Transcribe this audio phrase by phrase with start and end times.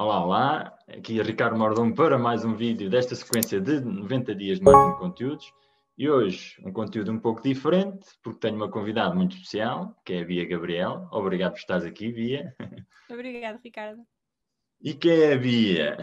[0.00, 4.58] Olá, olá, aqui é Ricardo Mordom para mais um vídeo desta sequência de 90 dias
[4.58, 5.52] de marketing de conteúdos
[5.98, 10.22] e hoje um conteúdo um pouco diferente porque tenho uma convidada muito especial que é
[10.22, 11.06] a Bia Gabriel.
[11.12, 12.56] Obrigado por estares aqui, Bia.
[13.12, 14.00] Obrigado, Ricardo.
[14.80, 15.98] E quem é a Bia?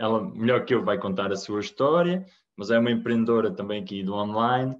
[0.00, 2.24] Ela, melhor que eu, vai contar a sua história,
[2.56, 4.78] mas é uma empreendedora também aqui do online.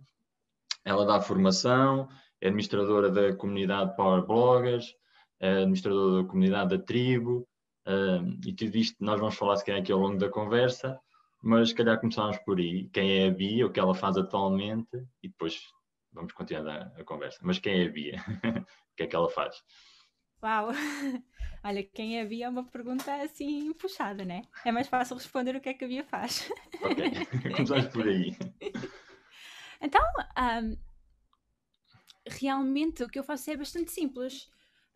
[0.83, 2.09] Ela dá formação,
[2.41, 4.95] é administradora da comunidade Power Bloggers,
[5.39, 7.47] é administradora da comunidade da Tribo,
[7.87, 11.01] Uh, e tudo isto nós vamos falar se calhar aqui ao longo da conversa,
[11.43, 12.89] mas se calhar começamos por aí.
[12.93, 15.61] Quem é a Bia, o que ela faz atualmente e depois
[16.13, 17.39] vamos continuar a, a conversa.
[17.43, 18.17] Mas quem é a Bia?
[18.93, 19.63] o que é que ela faz?
[20.43, 20.71] Uau!
[21.63, 24.43] Olha, quem é a Bia é uma pergunta assim puxada, né?
[24.65, 26.51] É mais fácil responder o que é que a Bia faz.
[26.83, 28.35] Ok, começamos por aí.
[29.83, 30.03] Então,
[30.63, 30.77] um,
[32.27, 34.51] realmente o que eu faço é bastante simples.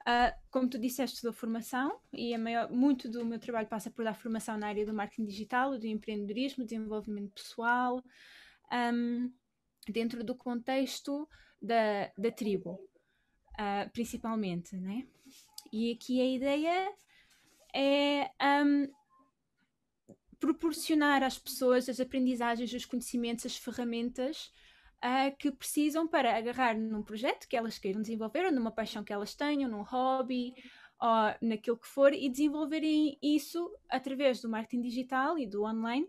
[0.06, 4.14] Uh, como tu disseste, dou formação e maior, muito do meu trabalho passa por dar
[4.14, 8.04] formação na área do marketing digital, do empreendedorismo, desenvolvimento pessoal,
[8.70, 9.32] um,
[9.88, 11.26] dentro do contexto
[11.60, 12.72] da, da tribo,
[13.54, 15.06] uh, principalmente, né?
[15.72, 16.92] E aqui a ideia
[17.74, 18.30] é
[18.62, 18.86] um,
[20.38, 24.52] proporcionar às pessoas as aprendizagens, os conhecimentos, as ferramentas
[25.04, 29.12] uh, que precisam para agarrar num projeto que elas queiram desenvolver, ou numa paixão que
[29.12, 30.54] elas tenham, num hobby,
[30.98, 36.08] ou naquilo que for, e desenvolverem isso através do marketing digital e do online,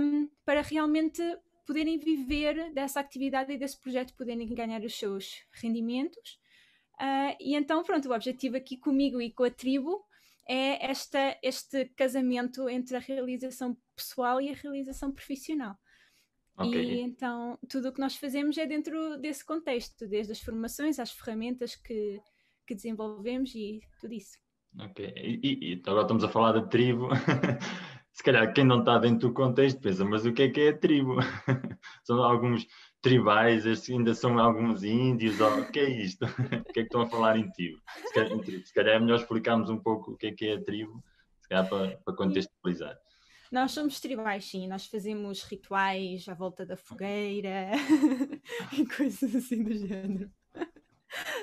[0.00, 1.22] um, para realmente
[1.66, 6.40] poderem viver dessa atividade e desse projeto, poderem ganhar os seus rendimentos.
[6.94, 10.02] Uh, e então, pronto, o objetivo aqui comigo e com a tribo
[10.48, 15.76] é esta, este casamento entre a realização pessoal e a realização profissional.
[16.58, 16.94] Okay.
[16.94, 21.12] E então tudo o que nós fazemos é dentro desse contexto, desde as formações às
[21.12, 22.20] ferramentas que,
[22.66, 24.38] que desenvolvemos e tudo isso.
[24.78, 27.08] Ok, e, e agora estamos a falar da tribo.
[28.12, 30.68] Se calhar quem não está dentro do contexto pensa, mas o que é que é
[30.70, 31.16] a tribo?
[32.02, 32.66] são alguns
[33.02, 36.24] tribais, ainda são alguns índios, o que é isto?
[36.68, 37.78] o que é que estão a falar em tribo?
[38.06, 40.64] Se calhar, se calhar é melhor explicarmos um pouco o que é que é a
[40.64, 41.04] tribo,
[41.42, 42.96] se calhar para, para contextualizar.
[43.50, 44.66] Nós somos tribais, sim.
[44.68, 47.70] Nós fazemos rituais à volta da fogueira
[48.72, 50.30] e coisas assim do género.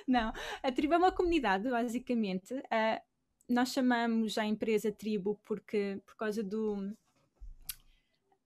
[0.08, 0.32] Não,
[0.62, 2.54] a tribo é uma comunidade, basicamente.
[2.54, 3.02] Uh,
[3.50, 6.76] nós chamamos a empresa tribo porque, por causa do,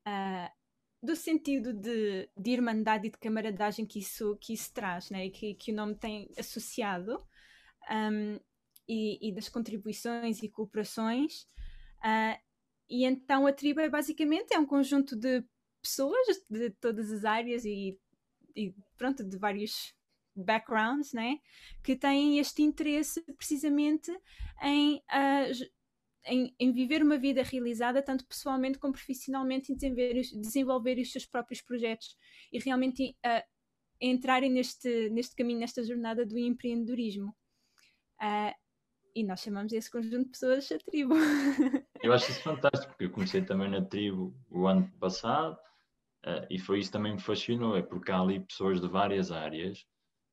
[0.08, 0.50] uh,
[1.02, 5.30] do sentido de, de irmandade e de camaradagem que isso, que isso traz, né?
[5.30, 7.18] que, que o nome tem associado,
[7.90, 8.40] um,
[8.88, 11.42] e, e, das contribuições e cooperações.
[12.00, 12.47] Uh,
[12.90, 15.44] e então a tribo é basicamente é um conjunto de
[15.82, 17.98] pessoas de todas as áreas e,
[18.56, 19.94] e pronto, de vários
[20.36, 21.40] backgrounds, né?
[21.84, 24.12] Que têm este interesse precisamente
[24.62, 25.68] em, uh,
[26.26, 31.26] em, em, viver uma vida realizada, tanto pessoalmente como profissionalmente, e desenvolver, desenvolver os seus
[31.26, 32.16] próprios projetos
[32.52, 33.44] e realmente uh,
[34.00, 37.36] entrarem neste, neste caminho, nesta jornada do empreendedorismo.
[38.22, 38.67] Uh,
[39.18, 41.16] e nós chamamos esse conjunto de pessoas a tribo.
[42.04, 45.58] Eu acho isso fantástico, porque eu comecei também na tribo o ano passado
[46.24, 49.84] uh, e foi isso também me fascinou, é porque há ali pessoas de várias áreas,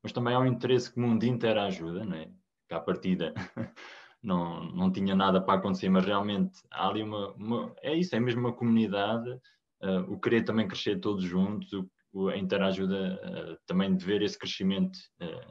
[0.03, 2.29] mas também há um interesse comum de interajuda, não é?
[2.69, 3.33] Que à partida
[4.21, 8.19] não, não tinha nada para acontecer, mas realmente há ali uma, uma é isso, é
[8.19, 9.27] mesmo uma comunidade,
[9.81, 11.73] uh, o querer também crescer todos juntos,
[12.13, 14.99] o, a interajuda uh, também de ver esse crescimento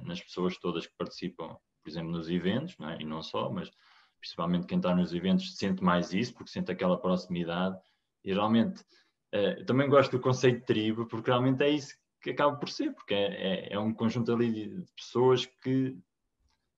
[0.03, 2.97] nas pessoas todas que participam por exemplo, nos eventos, não é?
[3.01, 3.71] e não só, mas
[4.19, 7.79] principalmente quem está nos eventos sente mais isso, porque sente aquela proximidade.
[8.25, 8.83] E realmente,
[9.35, 12.91] uh, também gosto do conceito de tribo, porque realmente é isso que acaba por ser,
[12.95, 15.95] porque é, é, é um conjunto ali de pessoas que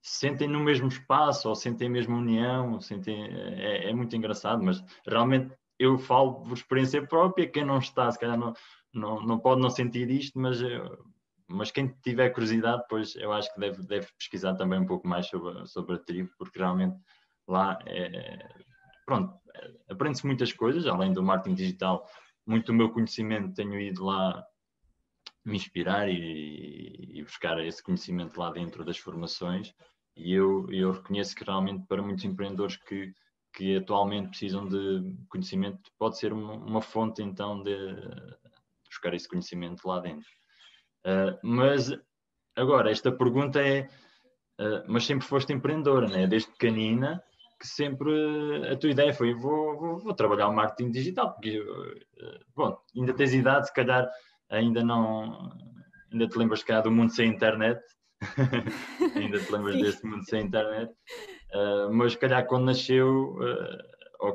[0.03, 4.83] sentem no mesmo espaço, ou sentem a mesma união, sentem, é, é, muito engraçado, mas
[5.06, 8.55] realmente eu falo por experiência própria, quem não está, se calhar não,
[8.93, 10.61] não, não pode não sentir isto, mas
[11.49, 15.27] mas quem tiver curiosidade, depois eu acho que deve, deve pesquisar também um pouco mais
[15.27, 16.97] sobre, sobre a tribo, porque realmente
[17.47, 18.48] lá é,
[19.04, 19.39] pronto,
[19.89, 22.07] aprende-se muitas coisas, além do marketing digital,
[22.47, 24.45] muito do meu conhecimento tenho ido lá
[25.45, 29.72] me inspirar e, e buscar esse conhecimento lá dentro das formações
[30.16, 33.13] e eu, eu reconheço que realmente para muitos empreendedores que,
[33.53, 37.77] que atualmente precisam de conhecimento pode ser uma, uma fonte então de
[38.89, 40.27] buscar esse conhecimento lá dentro.
[41.07, 41.97] Uh, mas
[42.57, 43.89] agora, esta pergunta é:
[44.61, 46.27] uh, mas sempre foste empreendedora, né?
[46.27, 47.23] desde pequenina,
[47.61, 48.11] que sempre
[48.69, 53.15] a tua ideia foi: vou, vou, vou trabalhar o marketing digital, porque, uh, bom, ainda
[53.15, 54.09] tens idade, se calhar
[54.51, 55.53] ainda não.
[56.13, 57.81] Ainda te lembras cá do mundo sem internet,
[59.15, 59.83] ainda te lembras Sim.
[59.83, 60.91] desse mundo sem internet,
[61.91, 63.37] mas se calhar quando nasceu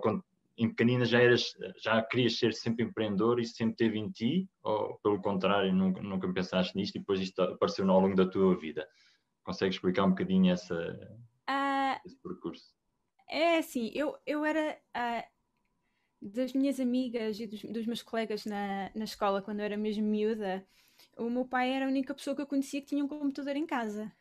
[0.02, 0.22] quando
[0.62, 5.00] em pequenina já eras, já querias ser sempre empreendedor e sempre teve em ti, ou
[5.00, 8.88] pelo contrário, nunca, nunca pensaste nisto e depois isto apareceu ao longo da tua vida?
[9.44, 10.75] Consegues explicar um bocadinho essa,
[11.50, 12.75] uh, esse percurso?
[13.28, 15.24] É assim, eu, eu era uh,
[16.22, 20.04] das minhas amigas e dos, dos, meus colegas na, na escola, quando eu era mesmo
[20.04, 20.63] miúda,
[21.18, 23.66] o meu pai era a única pessoa que eu conhecia que tinha um computador em
[23.66, 24.12] casa.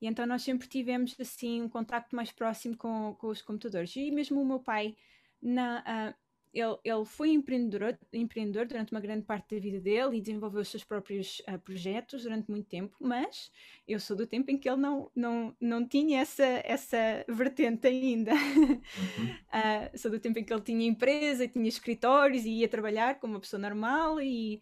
[0.00, 3.94] E então nós sempre tivemos assim um contacto mais próximo com, com os computadores.
[3.96, 4.96] E mesmo o meu pai
[5.42, 6.14] na, uh,
[6.52, 10.68] ele, ele foi empreendedor, empreendedor durante uma grande parte da vida dele e desenvolveu os
[10.68, 13.52] seus próprios uh, projetos durante muito tempo, mas
[13.86, 18.32] eu sou do tempo em que ele não, não, não tinha essa, essa vertente ainda.
[18.32, 18.74] Uhum.
[18.74, 23.34] uh, sou do tempo em que ele tinha empresa, tinha escritórios e ia trabalhar como
[23.34, 24.60] uma pessoa normal e,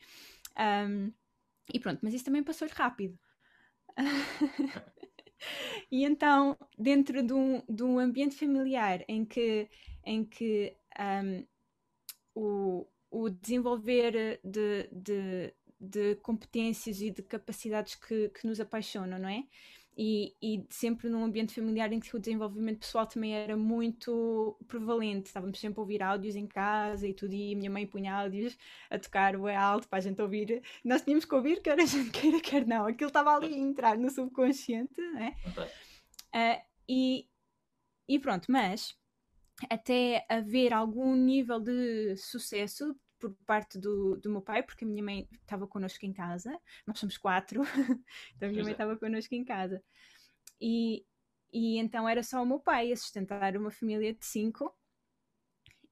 [0.58, 1.10] um,
[1.72, 3.18] e pronto, mas isso também passou-lhe rápido.
[5.90, 9.70] e então, dentro de um, de um ambiente familiar em que
[10.08, 11.44] em que um,
[12.34, 19.28] o, o desenvolver de, de, de, competências e de capacidades que, que nos apaixonam, não
[19.28, 19.44] é?
[20.00, 25.26] E, e, sempre num ambiente familiar em que o desenvolvimento pessoal também era muito prevalente.
[25.26, 28.56] Estávamos sempre a ouvir áudios em casa e tudo, e a minha mãe punha áudios
[28.88, 30.62] a tocar o alto para a gente ouvir.
[30.84, 32.86] Nós tínhamos que ouvir, quer a gente queira, quer não.
[32.86, 35.36] Aquilo estava ali a entrar no subconsciente, né?
[36.32, 37.28] Uh, e,
[38.08, 38.96] e pronto, mas
[39.70, 45.02] até haver algum nível de sucesso por parte do, do meu pai, porque a minha
[45.02, 46.56] mãe estava connosco em casa,
[46.86, 47.62] nós somos quatro,
[48.36, 49.82] então a minha mãe estava connosco em casa.
[50.60, 51.04] E,
[51.52, 54.72] e então era só o meu pai a sustentar uma família de cinco,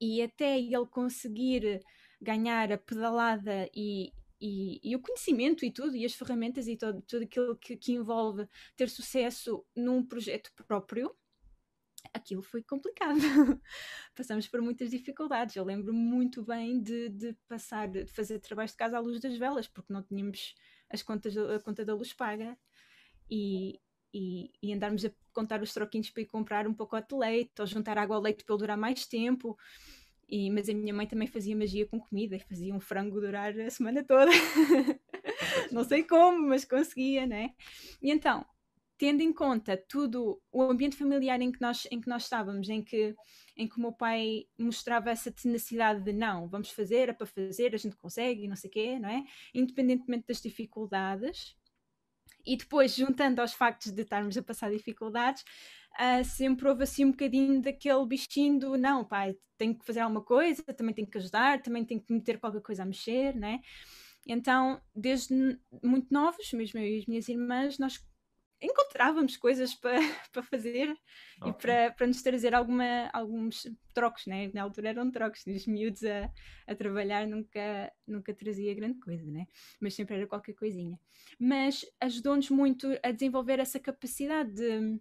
[0.01, 1.83] e até ele conseguir
[2.21, 7.03] ganhar a pedalada e, e, e, o conhecimento e tudo, e as ferramentas e todo,
[7.03, 8.47] tudo aquilo que, que envolve
[8.77, 11.15] ter sucesso num projeto próprio,
[12.13, 13.19] aquilo foi complicado.
[14.15, 15.57] Passamos por muitas dificuldades.
[15.57, 19.37] Eu lembro muito bem de, de, passar, de fazer trabalhos de casa à luz das
[19.37, 20.55] velas, porque não tínhamos
[20.91, 22.57] as contas, a conta da luz paga
[23.31, 23.81] e,
[24.13, 27.67] e, e andarmos a contar os troquinhos para ir comprar um pacote de leite ou
[27.67, 29.59] juntar água ao leite para ele durar mais tempo.
[30.29, 33.59] E, mas a minha mãe também fazia magia com comida e fazia um frango durar
[33.61, 34.31] a semana toda.
[35.71, 37.55] não sei como, mas conseguia, né?
[38.03, 38.45] E então,
[38.99, 42.83] tendo em conta tudo o ambiente familiar em que nós, em que nós estávamos, em
[42.83, 43.15] que,
[43.57, 47.75] em que o meu pai mostrava essa tenacidade de não, vamos fazer, é para fazer,
[47.75, 49.25] a gente consegue não sei o quê, não é?
[49.55, 51.57] Independentemente das dificuldades.
[52.45, 55.43] E depois, juntando aos factos de estarmos a passar dificuldades,
[55.99, 60.23] uh, sempre houve assim um bocadinho daquele bichinho do não, pai, tenho que fazer alguma
[60.23, 63.61] coisa, também tenho que ajudar, também tenho que meter qualquer coisa a mexer, né?
[64.27, 67.99] Então, desde muito novos, mesmo eu e as minhas irmãs, nós
[68.97, 69.99] encontrávamos coisas para,
[70.33, 70.97] para fazer
[71.41, 71.51] okay.
[71.51, 74.51] e para, para nos trazer alguma, alguns trocos, né?
[74.55, 76.31] Na altura eram trocos, os miúdos a,
[76.67, 79.47] a trabalhar nunca, nunca trazia grande coisa, né?
[79.81, 80.99] Mas sempre era qualquer coisinha.
[81.39, 84.99] Mas ajudou-nos muito a desenvolver essa capacidade de,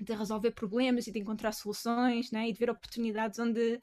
[0.00, 2.48] de resolver problemas e de encontrar soluções, né?
[2.48, 3.80] E de ver oportunidades onde,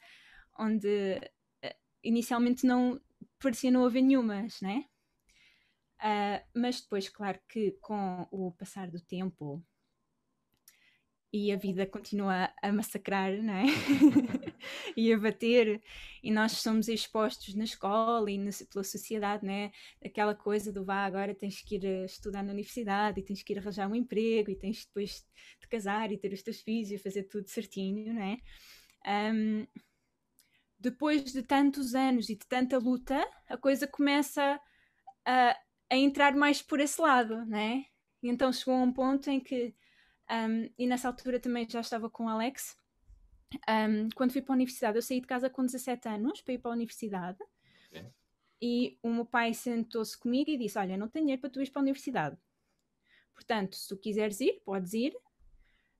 [0.57, 1.19] onde
[1.63, 3.01] eh, inicialmente não
[3.40, 4.86] parecia não haver nenhumas, né?
[6.00, 9.62] Uh, mas depois, claro que com o passar do tempo
[11.31, 13.66] e a vida continua a massacrar, não é?
[14.98, 15.82] e a bater,
[16.24, 19.72] e nós somos expostos na escola e na, pela sociedade, né?
[20.03, 23.60] Aquela coisa do vá, agora tens que ir estudar na universidade e tens que ir
[23.60, 25.24] arranjar um emprego e tens depois
[25.62, 28.38] de casar e ter os teus filhos e fazer tudo certinho, não é?
[29.32, 29.68] Um,
[30.79, 34.60] depois de tantos anos e de tanta luta, a coisa começa
[35.25, 35.56] a
[35.89, 37.86] a entrar mais por esse lado, né?
[38.22, 39.74] E então chegou a um ponto em que,
[40.29, 42.77] um, e nessa altura também já estava com o Alex,
[43.67, 46.60] um, quando fui para a universidade, eu saí de casa com 17 anos para ir
[46.60, 47.39] para a universidade.
[48.62, 51.72] E o meu pai sentou-se comigo e disse: Olha, não tenho dinheiro para tu ir
[51.72, 52.38] para a universidade.
[53.34, 55.15] Portanto, se tu quiseres ir, podes ir.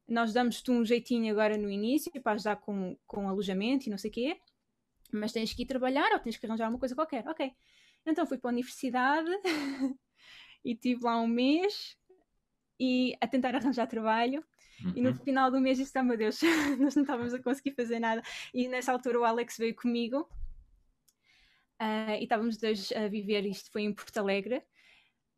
[0.08, 4.10] Nós damos-te um jeitinho agora no início para ajudar com, com alojamento e não sei
[4.10, 4.41] o quê.
[5.12, 7.25] Mas tens que ir trabalhar ou tens que arranjar uma coisa qualquer.
[7.27, 7.53] Ok.
[8.10, 9.30] Então fui para a universidade
[10.63, 11.96] e tive lá um mês
[12.80, 14.44] e a tentar arranjar trabalho.
[14.84, 14.94] Uhum.
[14.96, 15.16] E no uhum.
[15.18, 16.39] final do mês disse: oh, meu Deus,
[16.80, 18.22] nós não estávamos a conseguir fazer nada.
[18.54, 20.28] E nessa altura o Alex veio comigo
[21.82, 23.46] uh, e estávamos dois a viver.
[23.46, 24.63] Isto foi em Porto Alegre.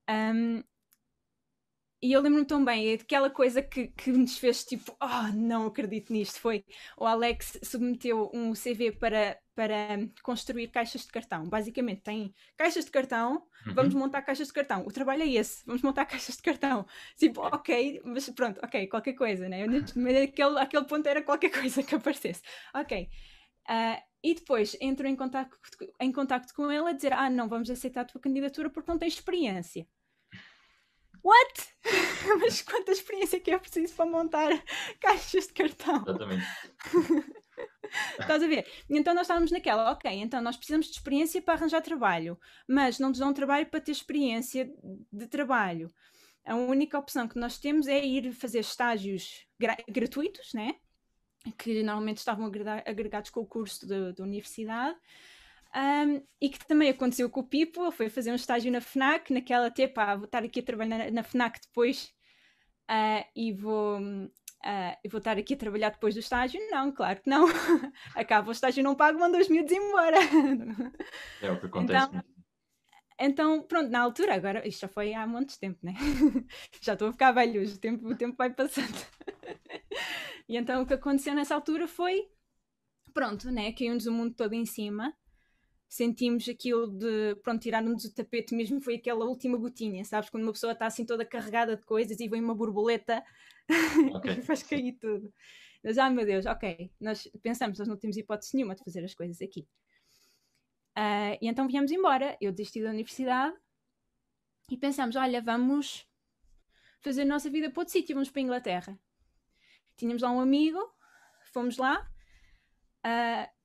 [0.10, 0.64] Um,
[2.02, 5.68] e eu lembro-me tão bem, é aquela coisa que, que nos fez tipo, oh, não
[5.68, 6.40] acredito nisto.
[6.40, 6.66] Foi
[6.98, 9.78] o Alex submeteu um CV para, para
[10.24, 11.48] construir caixas de cartão.
[11.48, 13.74] Basicamente, tem caixas de cartão, uhum.
[13.76, 14.84] vamos montar caixas de cartão.
[14.88, 16.88] O trabalho é esse, vamos montar caixas de cartão.
[17.18, 19.64] Tipo, ok, mas pronto, ok, qualquer coisa, né?
[19.64, 22.42] Aquele, aquele ponto era qualquer coisa que aparecesse.
[22.74, 23.10] Ok.
[23.70, 25.58] Uh, e depois entro em contacto,
[26.00, 28.98] em contacto com ele a dizer: Ah, não vamos aceitar a tua candidatura porque não
[28.98, 29.88] tens experiência.
[31.24, 31.74] What?
[32.40, 34.50] Mas quanta experiência que é preciso para montar
[35.00, 36.04] caixas de cartão?
[36.08, 36.46] Exatamente.
[38.20, 38.66] Estás a ver?
[38.90, 43.10] Então nós estávamos naquela, ok, então nós precisamos de experiência para arranjar trabalho, mas não
[43.10, 44.72] nos dão trabalho para ter experiência
[45.12, 45.92] de trabalho.
[46.46, 50.76] A única opção que nós temos é ir fazer estágios gra gratuitos, né?
[51.58, 52.52] que normalmente estavam
[52.86, 54.98] agregados com o curso da universidade.
[55.74, 59.32] Um, e que também aconteceu com o Pipo, ele foi fazer um estágio na FNAC,
[59.32, 62.14] naquela tipo, ah, vou estar aqui a trabalhar na, na FNAC depois
[62.90, 66.60] uh, e vou, uh, vou estar aqui a trabalhar depois do estágio.
[66.70, 67.46] Não, claro que não.
[68.16, 70.18] Acaba o estágio não pago, manda os miúdos embora.
[71.42, 72.06] É o que acontece.
[72.10, 72.24] Então,
[73.24, 75.94] então, pronto, na altura, agora, isto já foi há muito tempo, né?
[76.82, 78.98] já estou a ficar velho, o tempo, o tempo vai passando.
[80.50, 82.28] e então o que aconteceu nessa altura foi,
[83.14, 83.72] pronto, né?
[83.74, 85.16] Caiu-nos o mundo todo em cima.
[85.92, 90.30] Sentimos aquilo de, pronto, tiraram-nos o tapete mesmo, foi aquela última gotinha, sabes?
[90.30, 93.22] Quando uma pessoa está assim toda carregada de coisas e vem uma borboleta
[94.16, 94.36] okay.
[94.38, 95.34] e faz cair tudo.
[95.84, 99.14] Mas, ai meu Deus, ok, nós pensamos, nós não temos hipótese nenhuma de fazer as
[99.14, 99.68] coisas aqui.
[100.98, 102.38] Uh, e então viemos embora.
[102.40, 103.54] Eu desisti da universidade
[104.70, 106.08] e pensamos: olha, vamos
[107.02, 109.00] fazer a nossa vida para outro sítio, vamos para a Inglaterra.
[109.98, 110.80] Tínhamos lá um amigo,
[111.52, 112.10] fomos lá,
[113.06, 113.61] uh,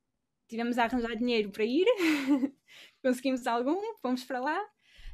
[0.49, 1.87] tivemos a arranjar dinheiro para ir,
[3.03, 4.69] conseguimos algum, fomos para lá,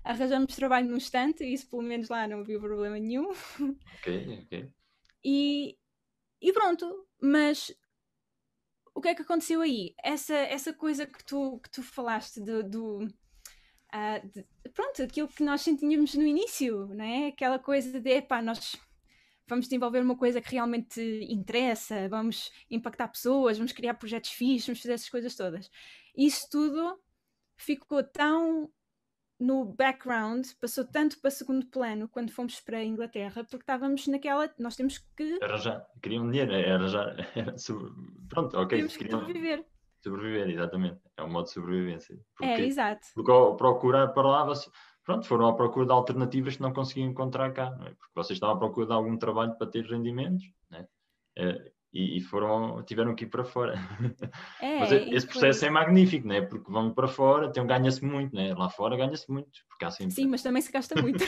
[0.05, 3.31] arranjamos trabalho num estante, isso pelo menos lá não havia problema nenhum.
[3.99, 4.73] Ok, ok.
[5.25, 5.79] E,
[6.41, 7.73] e pronto, mas
[8.95, 9.95] o que é que aconteceu aí?
[10.03, 12.62] Essa, essa coisa que tu, que tu falaste do.
[12.62, 17.29] do uh, de, pronto, aquilo que nós sentíamos no início, não é?
[17.29, 18.77] Aquela coisa de, epá, nós
[19.47, 24.83] vamos desenvolver uma coisa que realmente interessa, vamos impactar pessoas, vamos criar projetos fixos, vamos
[24.83, 25.71] fazer essas coisas todas.
[26.17, 26.99] Isso tudo
[27.57, 28.71] ficou tão
[29.43, 34.49] no background, passou tanto para segundo plano quando fomos para a Inglaterra, porque estávamos naquela.
[34.59, 35.39] Nós temos que.
[35.43, 37.15] Arranjar, queriam dinheiro, era já.
[37.35, 37.55] Era
[38.29, 38.79] pronto, ok.
[38.79, 39.67] Temos que sobreviver.
[40.01, 41.01] Sobreviver, exatamente.
[41.17, 42.19] É um modo de sobrevivência.
[42.37, 43.07] Porque, é, exato.
[43.15, 44.45] Porque ao procurar para lá,
[45.05, 47.91] pronto, foram à procura de alternativas que não conseguiam encontrar cá, não é?
[47.91, 50.87] Porque vocês estavam à procura de algum trabalho para ter rendimentos, né?
[51.93, 53.75] e, e, foram, tiveram que ir para fora.
[54.61, 55.69] É, Mas esse processo foi...
[55.69, 56.41] é magnífico, né?
[56.43, 58.55] porque vão para fora, então ganha-se muito, né?
[58.55, 60.15] lá fora ganha-se muito, porque há sempre...
[60.15, 61.23] Sim, mas também se gasta muito.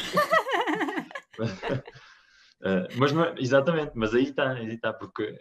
[1.40, 5.36] uh, mas não, é, exatamente, mas aí está, aí está, porque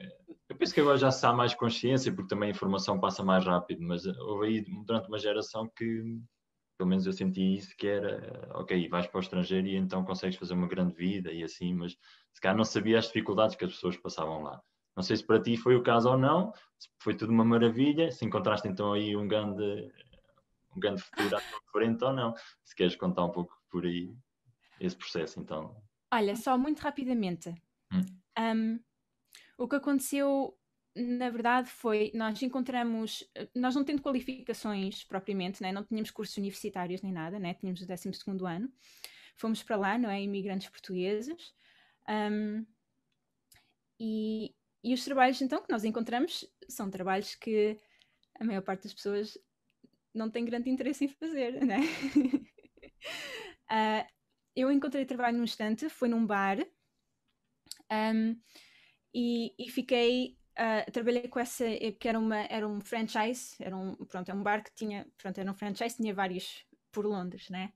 [0.50, 3.46] eu penso que agora já se há mais consciência, porque também a informação passa mais
[3.46, 6.20] rápido, mas houve aí durante uma geração que,
[6.84, 10.38] pelo menos eu senti isso, que era, ok, vais para o estrangeiro e então consegues
[10.38, 11.94] fazer uma grande vida e assim, mas
[12.34, 14.62] se calhar não sabia as dificuldades que as pessoas passavam lá.
[14.94, 18.12] Não sei se para ti foi o caso ou não, se foi tudo uma maravilha,
[18.12, 19.64] se encontraste então aí um grande,
[20.76, 22.34] um grande futuro à tua frente ou não.
[22.66, 24.14] Se queres contar um pouco por aí
[24.82, 25.74] esse processo, então.
[26.14, 27.50] Olha, só muito rapidamente.
[27.94, 28.04] Hum.
[28.38, 28.80] Um,
[29.58, 30.54] o que aconteceu,
[30.96, 35.72] na verdade, foi nós encontramos, nós não tendo qualificações propriamente, né?
[35.72, 37.54] não tínhamos cursos universitários nem nada, né?
[37.56, 38.10] tínhamos o 12
[38.48, 38.72] ano,
[39.36, 40.22] fomos para lá, não é?
[40.22, 41.54] Imigrantes portugueses.
[42.08, 42.66] Um,
[44.00, 47.80] e, e os trabalhos, então, que nós encontramos são trabalhos que
[48.40, 49.38] a maior parte das pessoas
[50.14, 51.80] não tem grande interesse em fazer, né?
[53.72, 54.08] uh,
[54.56, 56.58] eu encontrei trabalho num instante, foi num bar
[57.92, 58.40] um,
[59.14, 60.38] e, e, fiquei.
[60.54, 61.66] Uh, trabalhei com essa,
[62.00, 65.40] que era, uma, era um franchise, era um, pronto, é um bar que tinha, pronto,
[65.40, 67.74] era um franchise, tinha vários por Londres, né?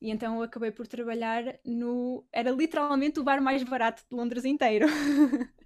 [0.00, 2.26] E então eu acabei por trabalhar no.
[2.32, 4.86] Era literalmente o bar mais barato de Londres inteiro.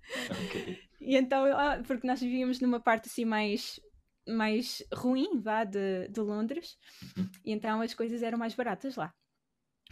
[0.47, 0.77] Okay.
[1.01, 1.45] e então,
[1.87, 3.79] porque nós vivíamos numa parte assim mais
[4.27, 6.77] mais ruim, vá, de, de Londres,
[7.17, 7.31] uhum.
[7.45, 9.15] e então as coisas eram mais baratas lá.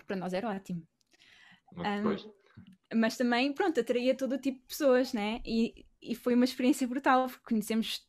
[0.09, 0.83] Para nós era ótimo.
[1.77, 5.41] Um, mas também, pronto, atraía todo tipo de pessoas, né?
[5.45, 8.07] E, e foi uma experiência brutal, porque conhecemos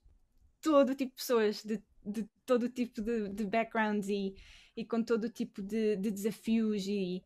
[0.62, 4.36] todo tipo de pessoas, de, de todo tipo de, de backgrounds e,
[4.76, 7.24] e com todo tipo de, de desafios e,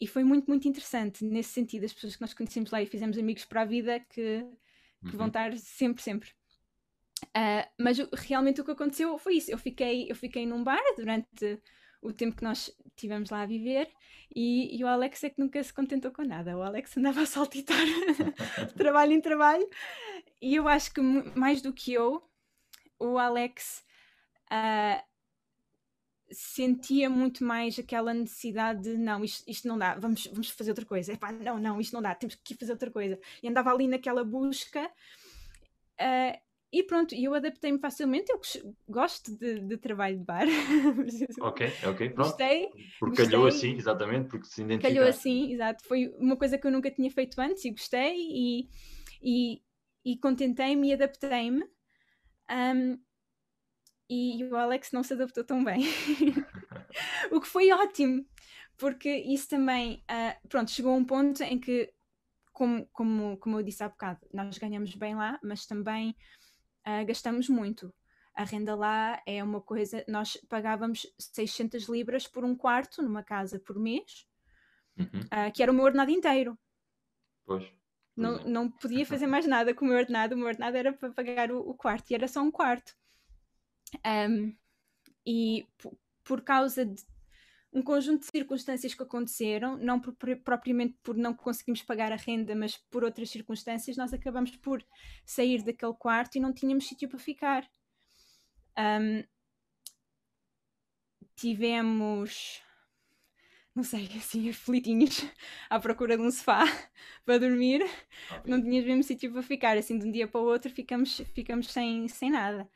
[0.00, 1.84] e foi muito, muito interessante nesse sentido.
[1.84, 4.44] As pessoas que nós conhecemos lá e fizemos amigos para a vida que,
[5.00, 5.18] que uhum.
[5.18, 6.30] vão estar sempre, sempre.
[7.26, 9.50] Uh, mas realmente o que aconteceu foi isso.
[9.50, 11.60] Eu fiquei, eu fiquei num bar durante
[12.04, 13.90] o tempo que nós tivemos lá a viver
[14.34, 16.56] e, e, o Alex é que nunca se contentou com nada.
[16.56, 19.68] O Alex andava a saltitar de trabalho em trabalho
[20.40, 22.22] e eu acho que mais do que eu,
[22.98, 23.84] o Alex
[24.52, 25.02] uh,
[26.30, 30.84] sentia muito mais aquela necessidade de não, isto, isto não dá, vamos, vamos fazer outra
[30.84, 31.12] coisa.
[31.12, 33.18] Epá, não, não, isto não dá, temos que fazer outra coisa.
[33.42, 34.90] E andava ali naquela busca.
[35.94, 36.38] Uh,
[36.74, 38.32] e pronto, eu adaptei-me facilmente.
[38.32, 38.40] Eu
[38.88, 40.44] gosto de, de trabalho de bar.
[41.40, 42.30] ok, ok, pronto.
[42.30, 42.68] Gostei.
[42.98, 43.26] Porque gostei.
[43.26, 44.96] calhou assim, exatamente, porque se identificou.
[44.96, 45.84] Calhou assim, exato.
[45.86, 48.68] Foi uma coisa que eu nunca tinha feito antes e gostei e,
[49.22, 49.62] e,
[50.04, 51.64] e contentei-me e adaptei-me.
[52.50, 52.98] Um,
[54.10, 55.78] e o Alex não se adaptou tão bem.
[57.30, 58.26] o que foi ótimo,
[58.76, 61.88] porque isso também, uh, pronto, chegou a um ponto em que,
[62.52, 66.16] como, como, como eu disse há bocado, nós ganhamos bem lá, mas também
[66.86, 67.92] uh, gastamos muito.
[68.34, 73.60] A renda lá é uma coisa, nós pagávamos 600 libras por um quarto numa casa
[73.60, 74.26] por mês,
[74.98, 75.20] uhum.
[75.20, 76.58] uh, que era o meu ordenado inteiro.
[77.44, 77.64] Pois.
[78.16, 78.44] Não, é.
[78.44, 81.50] não podia fazer mais nada com o meu ordenado, o meu ordenado era para pagar
[81.50, 82.96] o, o quarto e era só um quarto.
[84.04, 84.54] Um,
[85.26, 85.66] e
[86.24, 87.02] por causa de
[87.74, 90.14] um conjunto de circunstâncias que aconteceram, não por,
[90.44, 94.82] propriamente por não conseguirmos pagar a renda, mas por outras circunstâncias, nós acabamos por
[95.26, 97.68] sair daquele quarto e não tínhamos sítio para ficar.
[98.78, 99.24] Um,
[101.34, 102.62] tivemos,
[103.74, 105.24] não sei, assim, aflitinhos
[105.68, 106.62] à procura de um sofá
[107.26, 107.84] para dormir,
[108.46, 111.72] não tínhamos mesmo sítio para ficar, assim, de um dia para o outro ficamos, ficamos
[111.72, 112.70] sem, sem nada.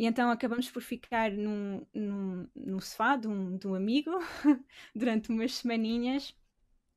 [0.00, 4.10] E então acabamos por ficar num, num, num sofá de um, de um amigo
[4.96, 6.34] durante umas semaninhas,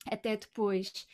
[0.10, 1.06] até depois,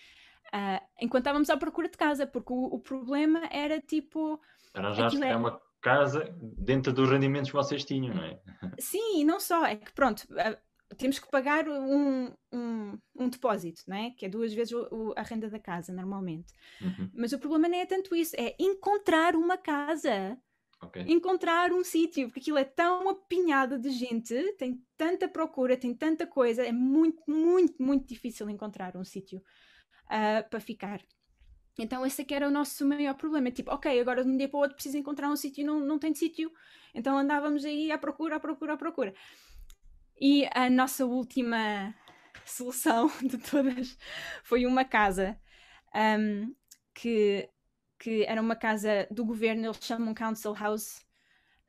[0.53, 4.39] uh, enquanto estávamos à procura de casa, porque o, o problema era tipo.
[4.75, 5.35] Arranjaste é...
[5.35, 8.39] uma casa dentro dos rendimentos que vocês tinham, não é?
[8.77, 10.19] Sim, e não só, é que pronto.
[10.25, 14.11] Uh, temos que pagar um, um, um, depósito, não é?
[14.11, 16.53] que é duas vezes o, o, a renda da casa, normalmente.
[16.81, 17.09] Uhum.
[17.15, 20.37] Mas o problema não é tanto isso, é encontrar uma casa
[20.81, 21.03] Okay.
[21.09, 26.25] Encontrar um sítio, porque aquilo é tão apinhado de gente, tem tanta procura, tem tanta
[26.25, 29.39] coisa, é muito, muito, muito difícil encontrar um sítio
[30.05, 31.01] uh, para ficar.
[31.77, 33.51] Então esse aqui era o nosso maior problema.
[33.51, 35.99] Tipo, ok, agora de um dia para o outro preciso encontrar um sítio não, não
[35.99, 36.51] tem sítio.
[36.93, 39.13] Então andávamos aí à procura, à procura, à procura.
[40.19, 41.95] E a nossa última
[42.45, 43.97] solução de todas
[44.43, 45.39] foi uma casa
[45.95, 46.53] um,
[46.93, 47.49] que
[47.99, 51.05] que era uma casa do governo, eles chamam Council House,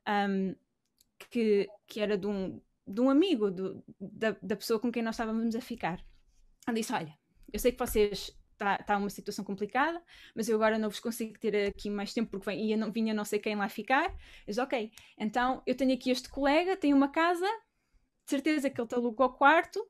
[0.09, 0.55] um,
[1.31, 5.17] que, que era de um, de um amigo do, da, da pessoa com quem nós
[5.17, 6.03] estávamos a ficar.
[6.67, 7.19] Ele disse: Olha,
[7.53, 10.03] eu sei que vocês está tá uma situação complicada,
[10.35, 13.25] mas eu agora não vos consigo ter aqui mais tempo porque ia, não, vinha não
[13.25, 14.15] sei quem lá ficar.
[14.47, 17.47] Disse, ok, então eu tenho aqui este colega, tem uma casa,
[18.25, 19.85] de certeza que ele te alugou o quarto,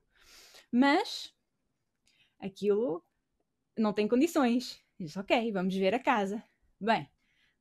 [0.70, 1.34] mas
[2.38, 3.04] aquilo
[3.76, 4.80] não tem condições.
[5.00, 6.44] Diz, ok, vamos ver a casa.
[6.78, 7.08] Bem,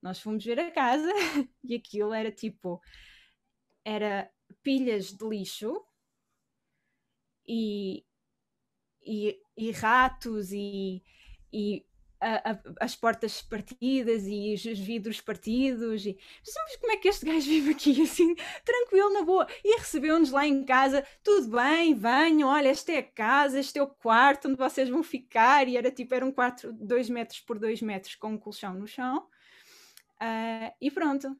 [0.02, 1.10] nós fomos ver a casa
[1.64, 2.82] e aquilo era tipo,
[3.86, 4.30] era
[4.62, 5.82] pilhas de lixo
[7.48, 8.06] e,
[9.02, 11.02] e, e ratos e,
[11.52, 11.86] e
[12.22, 16.06] a, a, as portas partidas e os, os vidros partidos.
[16.06, 16.18] E...
[16.46, 19.48] Mas como é que este gajo vive aqui assim, tranquilo, na boa?
[19.64, 23.84] E recebeu-nos lá em casa, tudo bem, venham, olha, esta é a casa, este é
[23.84, 25.68] o quarto onde vocês vão ficar.
[25.68, 28.74] E era tipo, era um quarto de 2 metros por 2 metros com um colchão
[28.74, 29.28] no chão.
[30.22, 31.36] Uh, e pronto.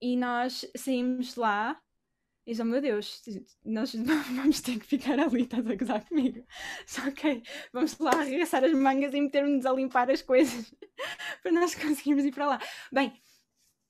[0.00, 1.80] E nós saímos lá
[2.46, 3.20] e oh meu Deus,
[3.64, 6.46] nós vamos ter que ficar ali, estás a gozar comigo.
[6.86, 10.72] Só que vamos lá arregaçar as mangas e meter-nos a limpar as coisas
[11.42, 12.60] para nós conseguirmos ir para lá.
[12.92, 13.20] Bem,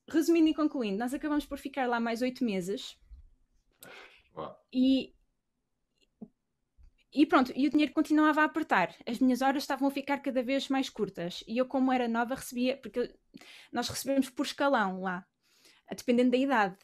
[0.08, 2.98] resumindo e concluindo, nós acabamos por ficar lá mais oito meses.
[4.72, 5.14] E,
[7.12, 8.96] e pronto, e o dinheiro continuava a apertar.
[9.06, 11.44] As minhas horas estavam a ficar cada vez mais curtas.
[11.46, 13.14] E eu, como era nova, recebia, porque
[13.70, 15.26] nós recebemos por escalão lá,
[15.94, 16.78] dependendo da idade.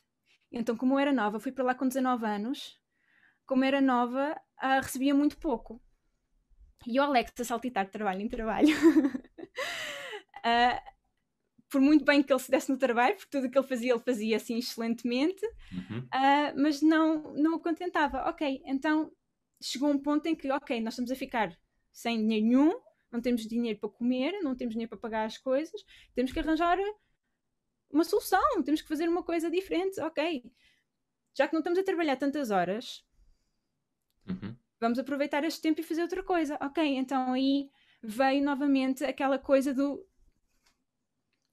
[0.53, 2.79] Então, como eu era nova, fui para lá com 19 anos,
[3.47, 5.81] como era nova, uh, recebia muito pouco.
[6.87, 8.75] E o Alex a saltitar de trabalho em trabalho.
[10.39, 10.93] uh,
[11.71, 13.93] por muito bem que ele se desse no trabalho, porque tudo o que ele fazia,
[13.93, 16.01] ele fazia assim excelentemente, uhum.
[16.01, 18.29] uh, mas não, não o contentava.
[18.29, 19.11] Ok, então
[19.61, 21.57] chegou um ponto em que, ok, nós estamos a ficar
[21.91, 25.83] sem dinheiro nenhum, não temos dinheiro para comer, não temos dinheiro para pagar as coisas,
[26.15, 26.79] temos que arranjar
[27.93, 30.43] uma solução, temos que fazer uma coisa diferente, ok.
[31.37, 33.05] Já que não estamos a trabalhar tantas horas,
[34.27, 34.57] uhum.
[34.81, 36.59] vamos aproveitar este tempo e fazer outra coisa.
[36.61, 37.71] Ok, então aí
[38.03, 40.05] veio novamente aquela coisa do.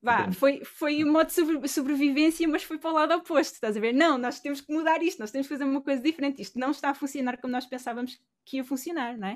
[0.02, 3.80] Vá, foi, foi um modo de sobrevivência, mas foi para o lado oposto, estás a
[3.82, 3.94] ver?
[3.94, 6.42] Não, nós temos que mudar isto, nós temos que fazer uma coisa diferente.
[6.42, 9.34] Isto não está a funcionar como nós pensávamos que ia funcionar, não é?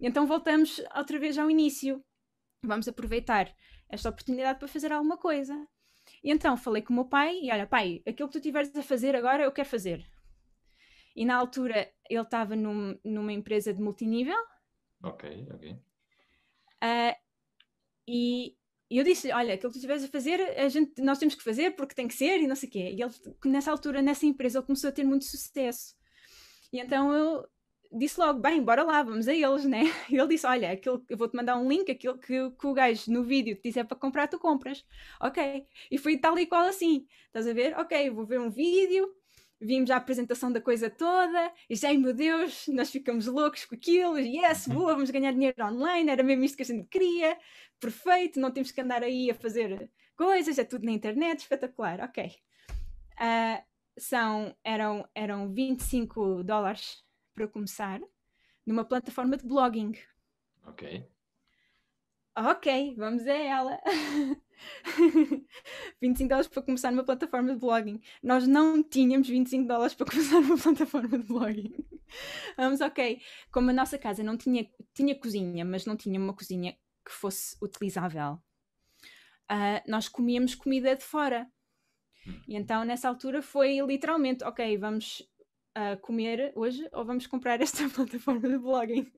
[0.00, 2.04] Então voltamos outra vez ao início.
[2.64, 3.52] Vamos aproveitar
[3.88, 5.54] esta oportunidade para fazer alguma coisa.
[6.22, 8.82] E então falei com o meu pai e olha, pai, aquilo que tu estiveres a
[8.82, 10.06] fazer agora eu quero fazer.
[11.14, 14.36] E na altura ele estava num, numa empresa de multinível.
[15.02, 15.72] Ok, ok.
[15.72, 17.14] Uh,
[18.08, 18.56] e,
[18.90, 21.74] eu disse: Olha, aquilo que tu estiveres a fazer, a gente, nós temos que fazer
[21.76, 22.90] porque tem que ser e não sei o quê.
[22.96, 23.12] E ele,
[23.46, 25.94] nessa altura, nessa empresa, ele começou a ter muito sucesso.
[26.72, 27.46] E então eu
[27.92, 29.82] disse logo: Bem, bora lá, vamos a eles, né?
[30.10, 33.10] E ele disse: Olha, aquilo, eu vou-te mandar um link, aquilo que, que o gajo
[33.12, 34.84] no vídeo te disser para comprar, tu compras.
[35.20, 35.66] Ok.
[35.90, 37.06] E foi tal e qual assim.
[37.26, 37.78] Estás a ver?
[37.78, 39.08] Ok, vou ver um vídeo,
[39.62, 44.18] vimos a apresentação da coisa toda e já, meu Deus, nós ficamos loucos com aquilo,
[44.18, 44.74] yes, uhum.
[44.74, 47.38] boa, vamos ganhar dinheiro online, era mesmo isto que a gente queria,
[47.80, 52.32] perfeito, não temos que andar aí a fazer coisas, é tudo na internet, espetacular, ok.
[53.14, 53.62] Uh,
[53.98, 58.00] são, eram, eram 25 dólares para começar,
[58.66, 59.92] numa plataforma de blogging.
[60.66, 61.06] Ok.
[62.34, 63.78] Ok, vamos a ela.
[66.00, 68.00] 25 dólares para começar numa plataforma de blogging.
[68.22, 71.74] Nós não tínhamos 25 dólares para começar numa plataforma de blogging.
[72.56, 73.20] Vamos, ok.
[73.50, 77.56] Como a nossa casa não tinha, tinha cozinha, mas não tinha uma cozinha que fosse
[77.60, 78.34] utilizável,
[79.50, 81.50] uh, nós comíamos comida de fora.
[82.46, 85.22] E então, nessa altura, foi literalmente: ok, vamos
[85.74, 89.10] a comer hoje ou vamos comprar esta plataforma de blogging?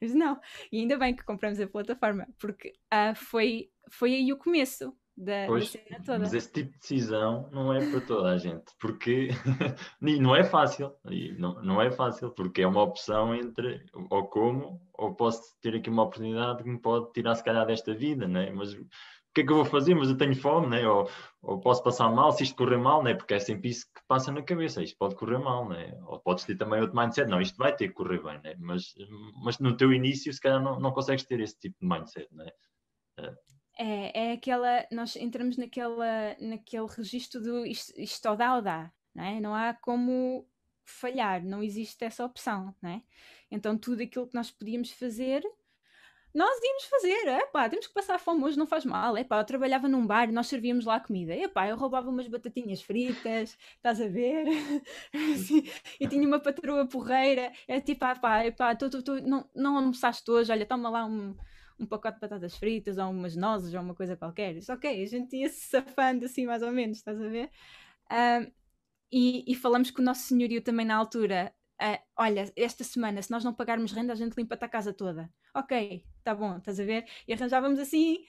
[0.00, 4.38] Mas não, e ainda bem que compramos a plataforma, porque uh, foi, foi aí o
[4.38, 6.18] começo da, pois, da cena toda.
[6.20, 9.28] Mas esse tipo de decisão não é para toda a gente, porque
[10.00, 10.92] não é fácil,
[11.38, 15.90] não, não é fácil, porque é uma opção entre ou como, ou posso ter aqui
[15.90, 18.50] uma oportunidade que me pode tirar se calhar desta vida, né?
[18.50, 18.76] mas
[19.34, 19.94] que é que eu vou fazer?
[19.94, 20.86] Mas eu tenho fome, né?
[20.86, 21.08] ou,
[21.40, 23.14] ou posso passar mal se isto correr mal, né?
[23.14, 25.98] porque é sempre isso que passa na cabeça, isto pode correr mal, né?
[26.06, 28.54] ou podes ter também outro mindset, não, isto vai ter que correr bem, né?
[28.58, 28.94] mas,
[29.42, 32.28] mas no teu início se calhar não, não consegues ter esse tipo de mindset.
[32.32, 32.50] Né?
[33.78, 39.24] É, é aquela, nós entramos naquela, naquele registro do isto, isto dá ou dá, não,
[39.24, 39.40] é?
[39.40, 40.46] não há como
[40.84, 43.02] falhar, não existe essa opção, não é?
[43.50, 45.42] Então tudo aquilo que nós podíamos fazer
[46.34, 49.38] nós íamos fazer, é pá, temos que passar fome hoje, não faz mal, é pá,
[49.38, 52.82] eu trabalhava num bar e nós servíamos lá comida, é pá, eu roubava umas batatinhas
[52.82, 54.46] fritas, estás a ver?
[55.34, 55.62] assim,
[56.00, 59.48] e tinha uma patroa porreira, é tipo, ah pá, é pá, tu, tu, tu, não,
[59.54, 61.36] não almoçaste hoje, olha, toma lá um,
[61.78, 65.06] um pacote de batatas fritas ou umas nozes ou uma coisa qualquer, isso ok, a
[65.06, 67.50] gente ia se safando assim mais ou menos, estás a ver?
[68.10, 68.50] Uh,
[69.12, 73.30] e, e falamos com o nosso senhorio também na altura, uh, olha, esta semana, se
[73.30, 75.28] nós não pagarmos renda, a gente limpa-te a casa toda.
[75.54, 77.04] Ok, tá bom, estás a ver?
[77.26, 78.24] E arranjávamos assim.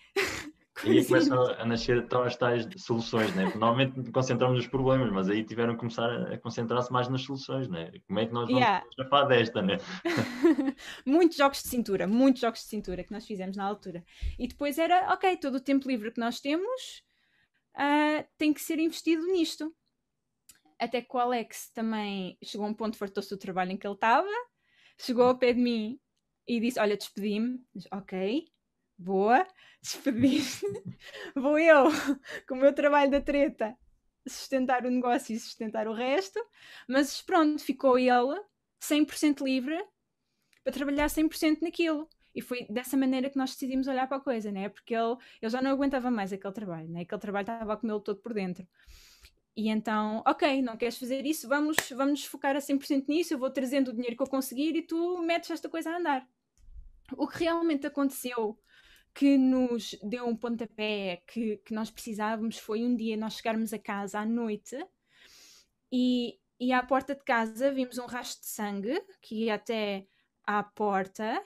[0.84, 3.46] E aí começam a nascer as tais soluções, né?
[3.56, 7.92] Normalmente concentramos nos problemas, mas aí tiveram que começar a concentrar-se mais nas soluções, né?
[8.08, 8.84] Como é que nós vamos yeah.
[8.90, 9.78] escapar desta, né?
[11.06, 14.04] muitos jogos de cintura, muitos jogos de cintura que nós fizemos na altura.
[14.40, 17.04] E depois era, ok, todo o tempo livre que nós temos
[17.76, 19.74] uh, tem que ser investido nisto
[20.84, 23.94] até que o Alex também chegou a um ponto, fartou-se do trabalho em que ele
[23.94, 24.28] estava,
[24.98, 26.00] chegou ao pé de mim
[26.48, 27.60] e disse: Olha, despedi-me.
[27.92, 28.46] Ok,
[28.98, 29.48] boa,
[29.82, 30.42] despedi-me.
[31.36, 31.86] Vou eu,
[32.48, 33.78] com o meu trabalho da treta,
[34.28, 36.40] sustentar o negócio e sustentar o resto.
[36.88, 38.42] Mas pronto, ficou ele
[38.82, 39.78] 100% livre
[40.64, 42.08] para trabalhar 100% naquilo.
[42.36, 44.68] E foi dessa maneira que nós decidimos olhar para a coisa, né?
[44.68, 47.02] Porque ele, ele já não aguentava mais aquele trabalho, né?
[47.02, 48.68] Aquele trabalho estava a comê-lo todo por dentro.
[49.56, 53.52] E então, ok, não queres fazer isso, vamos, vamos focar a 100% nisso, eu vou
[53.52, 56.28] trazendo o dinheiro que eu conseguir e tu metes esta coisa a andar.
[57.16, 58.58] O que realmente aconteceu
[59.14, 63.78] que nos deu um pontapé que, que nós precisávamos foi um dia nós chegarmos a
[63.78, 64.76] casa à noite
[65.92, 70.08] e, e à porta de casa vimos um rastro de sangue que ia até
[70.46, 71.42] à porta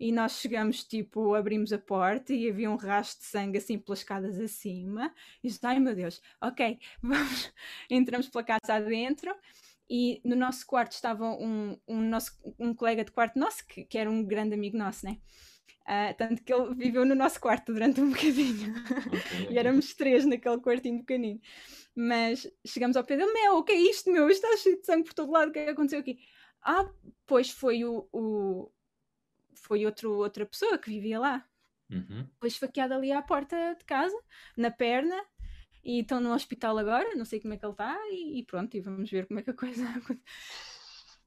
[0.00, 3.98] e nós chegamos, tipo, abrimos a porta e havia um rastro de sangue assim pelas
[3.98, 5.14] escadas acima.
[5.44, 7.52] E disse, ai meu Deus, ok, vamos,
[7.90, 9.30] entramos pela casa adentro
[9.90, 13.98] e no nosso quarto estava um, um, nosso, um colega de quarto nosso, que, que
[13.98, 15.18] era um grande amigo nosso, né?
[15.82, 18.72] Uh, tanto que ele viveu no nosso quarto durante um bocadinho.
[18.78, 19.48] Okay.
[19.50, 21.40] e éramos três naquele quartinho pequenino.
[21.94, 24.30] Mas chegamos ao pé dele, meu, o que é isto, meu?
[24.30, 26.18] Isto está cheio de sangue por todo lado, o que é que aconteceu aqui?
[26.62, 26.88] Ah,
[27.26, 28.70] pois foi o, o,
[29.60, 31.46] foi outro, outra pessoa que vivia lá.
[31.90, 32.28] Uhum.
[32.38, 34.16] Foi esfaqueado ali à porta de casa,
[34.56, 35.20] na perna,
[35.82, 38.76] e estão no hospital agora, não sei como é que ele está, e, e, pronto,
[38.76, 39.84] e vamos ver como é que a coisa.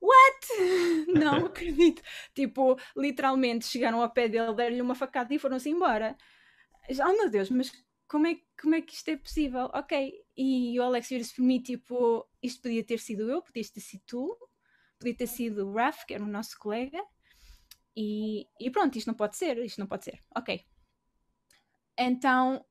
[0.03, 0.47] What?
[1.25, 2.01] Não acredito.
[2.33, 6.17] tipo, literalmente chegaram ao pé dele, deram-lhe uma facada e foram-se embora.
[6.89, 7.71] Oh meu Deus, mas
[8.05, 9.69] como é, como é que isto é possível?
[9.73, 10.13] Ok.
[10.35, 14.03] E o Alex vira-se por mim, tipo, isto podia ter sido eu, podia ter sido
[14.05, 14.37] tu,
[14.99, 17.01] podia ter sido o Raf, que era o nosso colega,
[17.95, 20.19] e, e pronto, isto não pode ser, isto não pode ser.
[20.36, 20.65] Ok.
[21.97, 22.65] Então,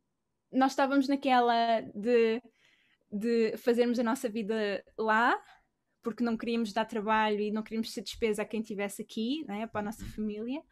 [0.51, 2.43] nós estávamos naquela de,
[3.11, 5.41] de fazermos a nossa vida lá,
[6.03, 9.67] porque não queríamos dar trabalho e não queríamos ser despesa a quem estivesse aqui, né,
[9.67, 10.63] para a nossa família.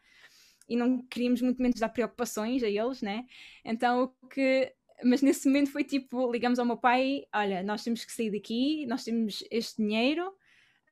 [0.69, 3.27] e não queríamos muito menos dar preocupações a eles, né?
[3.65, 8.05] Então o que mas nesse momento foi tipo, ligamos ao meu pai, olha, nós temos
[8.05, 10.31] que sair daqui, nós temos este dinheiro,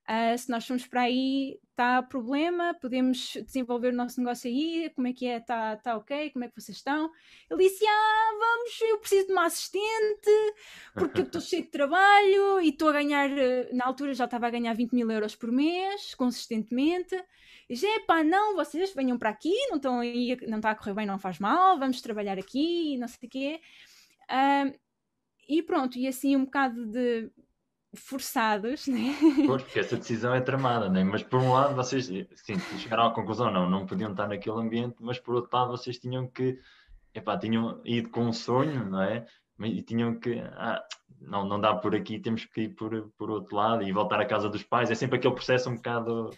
[0.09, 5.07] Uh, se nós formos para aí, está problema, podemos desenvolver o nosso negócio aí, como
[5.07, 7.09] é que é, está tá ok, como é que vocês estão?
[7.49, 10.31] Ele disse, ah, vamos, eu preciso de uma assistente,
[10.93, 14.49] porque eu estou cheio de trabalho e estou a ganhar, eh, na altura já estava
[14.49, 17.14] a ganhar 20 mil euros por mês, consistentemente.
[17.69, 20.95] E disse, pá, não, vocês venham para aqui, não estão aí, não está a correr
[20.95, 23.61] bem, não faz mal, vamos trabalhar aqui, não sei o quê.
[25.49, 27.31] E pronto, e assim um bocado de
[27.94, 29.14] forçados, né?
[29.46, 31.03] Porque essa decisão é tramada, né?
[31.05, 34.96] Mas por um lado vocês sim, chegaram à conclusão, não, não podiam estar naquele ambiente,
[35.01, 36.59] mas por outro lado vocês tinham que,
[37.14, 39.27] epá, tinham ido com um sonho, não é?
[39.61, 40.81] E tinham que, ah,
[41.20, 44.27] não, não dá por aqui, temos que ir por, por outro lado e voltar à
[44.27, 44.90] casa dos pais.
[44.90, 46.31] É sempre aquele processo um bocado.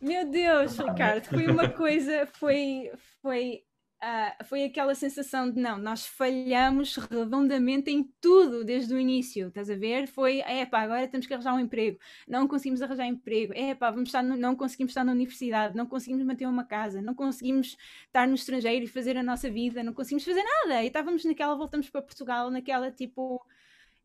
[0.00, 0.84] Meu Deus, né?
[0.90, 2.90] Ricardo, foi uma coisa, foi,
[3.20, 3.62] foi
[4.00, 9.68] Uh, foi aquela sensação de não, nós falhamos redondamente em tudo desde o início, estás
[9.68, 10.06] a ver?
[10.06, 14.22] Foi, é agora temos que arranjar um emprego, não conseguimos arranjar emprego, é vamos estar
[14.22, 18.36] no, não conseguimos estar na universidade, não conseguimos manter uma casa, não conseguimos estar no
[18.36, 22.00] estrangeiro e fazer a nossa vida, não conseguimos fazer nada, e estávamos naquela, voltamos para
[22.00, 23.44] Portugal, naquela tipo,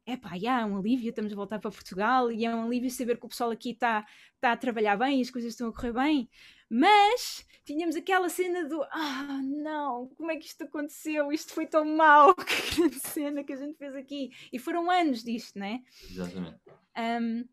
[0.06, 3.18] é pá, é um alívio, estamos a voltar para Portugal e é um alívio saber
[3.18, 4.06] que o pessoal aqui está
[4.40, 6.30] tá a trabalhar bem e as coisas estão a correr bem,
[6.74, 11.32] mas tínhamos aquela cena do ah, não, como é que isto aconteceu?
[11.32, 14.32] Isto foi tão mau, que grande cena que a gente fez aqui.
[14.52, 15.84] E foram anos disto, né?
[16.10, 16.60] Exatamente.
[16.98, 17.48] Um,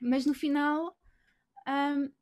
[0.00, 0.96] mas no final,
[1.66, 2.12] um,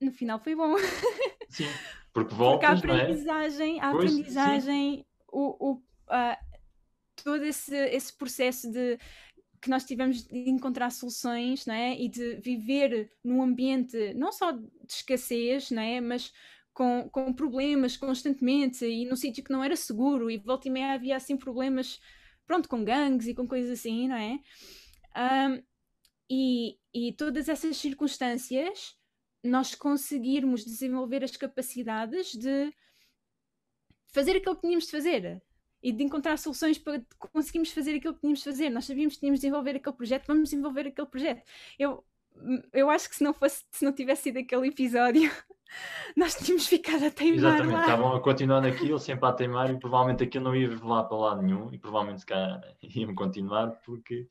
[0.00, 0.74] no final foi bom.
[1.50, 1.66] Sim,
[2.10, 3.82] porque voltas, porque a aprendizagem, é?
[3.82, 6.36] a aprendizagem, o, o, uh,
[7.22, 8.98] todo esse, esse processo de
[9.60, 11.98] que nós tivemos de encontrar soluções não é?
[12.00, 16.00] e de viver num ambiente não só de escassez, não é?
[16.00, 16.32] mas
[16.72, 20.94] com, com problemas constantemente e num sítio que não era seguro e volta e meia
[20.94, 22.00] havia assim problemas
[22.46, 24.40] pronto, com gangues e com coisas assim, não é?
[25.16, 25.62] Um,
[26.28, 28.96] e, e todas essas circunstâncias
[29.42, 32.72] nós conseguirmos desenvolver as capacidades de
[34.12, 35.42] fazer aquilo que tínhamos de fazer,
[35.82, 38.70] e de encontrar soluções para conseguirmos fazer aquilo que tínhamos de fazer.
[38.70, 41.42] Nós sabíamos que tínhamos de desenvolver aquele projeto, vamos desenvolver aquele projeto.
[41.78, 42.04] Eu,
[42.72, 45.30] eu acho que se não fosse, se não tivesse sido aquele episódio,
[46.16, 47.38] nós tínhamos ficado a teimar.
[47.38, 47.80] Exatamente, lá.
[47.80, 51.42] estavam a continuar naquilo, sempre a teimar, e provavelmente aquilo não ia revelar para lado
[51.42, 52.60] nenhum, e provavelmente se calhar
[52.94, 54.28] iam continuar porque.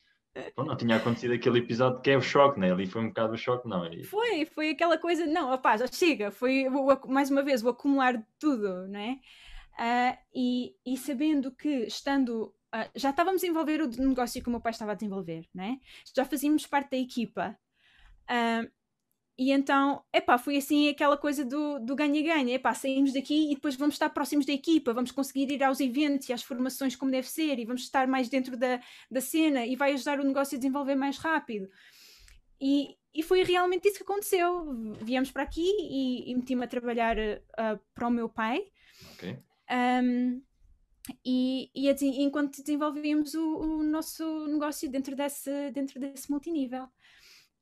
[0.55, 2.71] Bom, não tinha acontecido aquele episódio que é o choque, né?
[2.71, 3.85] Ali foi um bocado o choque, não.
[3.91, 4.05] E...
[4.05, 6.65] Foi, foi aquela coisa, não, rapaz, já chega, foi
[7.07, 9.19] mais uma vez o acumular de tudo, né?
[9.79, 14.51] Uh, e, e, sabendo que estando uh, já estávamos a desenvolver o negócio que o
[14.51, 15.79] meu pai estava a desenvolver, né?
[16.13, 17.57] já fazíamos parte da equipa.
[18.29, 18.69] Uh,
[19.37, 22.55] e então, epá, foi assim aquela coisa do ganha-ganha.
[22.55, 26.27] Epá, saímos daqui e depois vamos estar próximos da equipa, vamos conseguir ir aos eventos
[26.27, 29.77] e às formações como deve ser e vamos estar mais dentro da, da cena e
[29.77, 31.69] vai ajudar o negócio a desenvolver mais rápido.
[32.59, 34.73] E, e foi realmente isso que aconteceu.
[35.01, 38.61] Viemos para aqui e, e meti-me a trabalhar uh, para o meu pai.
[39.13, 39.39] Okay.
[39.71, 40.41] Um,
[41.25, 46.85] e, e assim, enquanto desenvolvíamos o, o, nosso negócio dentro desse, dentro desse multinível.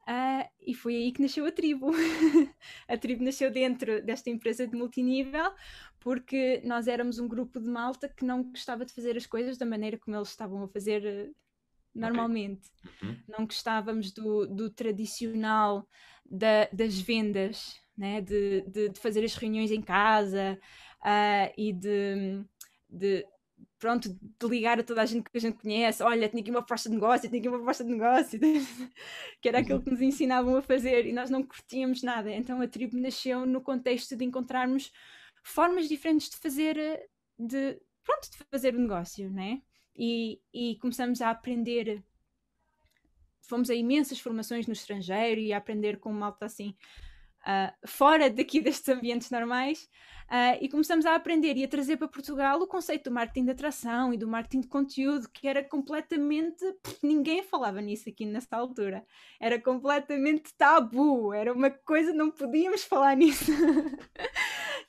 [0.02, 1.92] Uh, e foi aí que nasceu a tribo.
[2.88, 5.52] a tribo nasceu dentro desta empresa de multinível
[6.00, 9.66] porque nós éramos um grupo de malta que não gostava de fazer as coisas da
[9.66, 11.36] maneira como eles estavam a fazer uh,
[11.94, 12.70] normalmente.
[12.86, 13.10] Okay.
[13.10, 13.18] Uhum.
[13.28, 15.86] Não gostávamos do, do tradicional
[16.26, 18.22] da, das vendas, né?
[18.22, 20.58] de, de, de fazer as reuniões em casa,
[21.02, 22.44] uh, e de,
[22.90, 23.26] de,
[23.80, 26.62] pronto, de ligar a toda a gente que a gente conhece, olha, tinha aqui uma
[26.62, 28.40] proposta de negócio, tinha aqui uma proposta de negócio,
[29.42, 32.32] que era aquilo que nos ensinavam a fazer e nós não curtíamos nada.
[32.32, 34.92] Então a tribo nasceu no contexto de encontrarmos
[35.44, 39.62] formas diferentes de fazer, de, pronto, de fazer o negócio, né?
[39.96, 42.04] E, e começamos a aprender
[43.42, 46.76] fomos a imensas formações no estrangeiro e a aprender com malta assim
[47.48, 49.88] uh, fora daqui destes ambientes normais
[50.30, 53.52] uh, e começamos a aprender e a trazer para Portugal o conceito do marketing de
[53.52, 56.64] atração e do marketing de conteúdo, que era completamente.
[57.02, 59.06] ninguém falava nisso aqui nessa altura.
[59.40, 63.52] Era completamente tabu, era uma coisa, não podíamos falar nisso.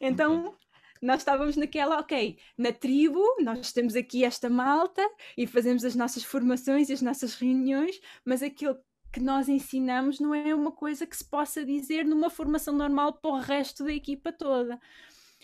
[0.01, 0.57] então
[1.01, 5.03] nós estávamos naquela, ok, na tribo, nós temos aqui esta malta
[5.37, 8.77] e fazemos as nossas formações e as nossas reuniões, mas aquilo
[9.13, 13.31] que nós ensinamos não é uma coisa que se possa dizer numa formação normal para
[13.31, 14.79] o resto da equipa toda.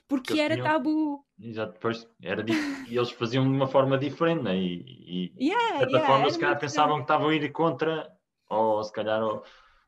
[0.06, 0.66] Porque era tinham...
[0.66, 1.24] tabu.
[1.40, 2.44] Exato, depois era
[2.88, 4.56] e eles faziam de uma forma diferente, né?
[4.56, 8.12] e, e yeah, de certa yeah, forma se calhar pensavam que estavam a ir contra,
[8.48, 9.42] ou se calhar o,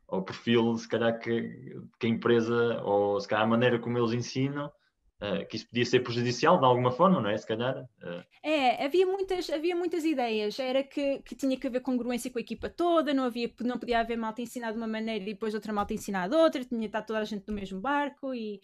[0.09, 4.13] o perfil, se calhar que, que a empresa, ou se calhar a maneira como eles
[4.13, 4.73] ensinam,
[5.21, 7.37] uh, que isso podia ser prejudicial de alguma forma, não é?
[7.37, 7.89] Se calhar.
[8.03, 8.25] Uh...
[8.43, 10.59] É, havia muitas, havia muitas ideias.
[10.59, 14.01] Era que, que tinha que haver congruência com a equipa toda, não, havia, não podia
[14.01, 17.03] haver malta ensinado de uma maneira e depois outra malta ensinada outra, tinha que estar
[17.03, 18.61] toda a gente no mesmo barco e.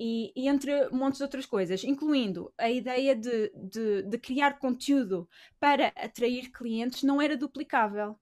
[0.00, 5.28] E, e, entre montes de outras coisas, incluindo a ideia de, de, de, criar conteúdo
[5.58, 8.16] para atrair clientes, não era duplicável.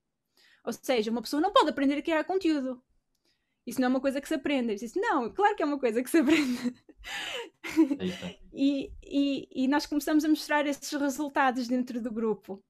[0.65, 2.81] Ou seja, uma pessoa não pode aprender a criar conteúdo.
[3.67, 4.71] Isso não é uma coisa que se aprende.
[4.71, 6.73] Eu disse, não, claro que é uma coisa que se aprende.
[8.53, 12.63] e, e, e, nós começamos a mostrar esses resultados dentro do grupo.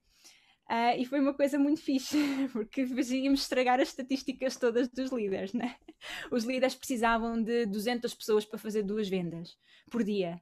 [0.70, 2.18] Uh, e foi uma coisa muito fixe,
[2.52, 5.78] porque íamos estragar as estatísticas todas dos líderes, né?
[6.30, 9.58] Os líderes precisavam de 200 pessoas para fazer duas vendas
[9.90, 10.42] por dia.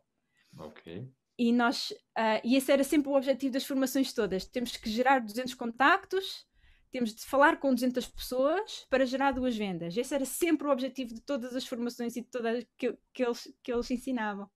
[0.57, 1.07] Ok.
[1.37, 4.45] E nós, uh, e esse era sempre o objetivo das formações todas.
[4.45, 6.47] Temos que gerar 200 contactos,
[6.95, 9.97] temos de falar com 200 pessoas para gerar duas vendas.
[9.97, 13.53] Esse era sempre o objetivo de todas as formações e de todas que, que, eles,
[13.61, 14.49] que eles ensinavam.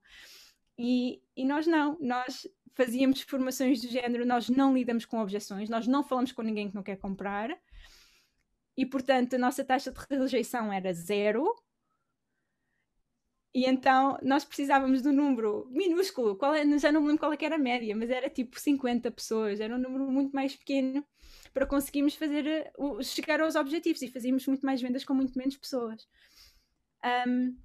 [0.77, 5.85] E, e nós não, nós fazíamos formações do género, nós não lidamos com objeções, nós
[5.85, 7.53] não falamos com ninguém que não quer comprar,
[8.77, 11.53] e portanto a nossa taxa de rejeição era zero.
[13.53, 17.33] E então nós precisávamos de um número minúsculo, qual é, já não me lembro qual
[17.33, 21.05] é era a média, mas era tipo 50 pessoas, era um número muito mais pequeno
[21.53, 25.57] para conseguirmos fazer uh, chegar aos objetivos e fazíamos muito mais vendas com muito menos
[25.57, 26.07] pessoas.
[27.27, 27.57] Um,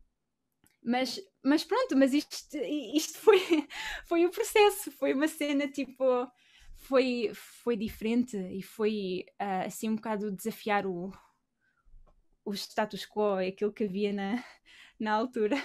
[0.82, 2.56] mas, mas pronto, mas isto,
[2.94, 3.38] isto foi,
[4.06, 6.04] foi o processo, foi uma cena tipo.
[6.76, 11.10] Foi, foi diferente e foi uh, assim um bocado desafiar o,
[12.44, 14.44] o status quo, aquilo que havia na,
[15.00, 15.56] na altura.